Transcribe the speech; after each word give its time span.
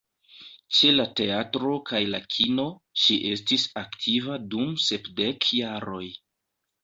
Ĉe 0.75 0.87
la 0.93 1.03
teatro 1.19 1.73
kaj 1.89 1.99
la 2.13 2.21
kino, 2.35 2.65
ŝi 3.03 3.17
estis 3.33 3.65
aktiva 3.81 4.37
dum 4.55 4.73
sepdek 4.87 5.49
jaroj. 5.61 6.03